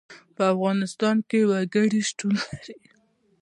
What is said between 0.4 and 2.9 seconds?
افغانستان کې وګړي شتون لري.